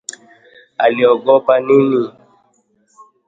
[0.77, 2.03] aliogopa nini?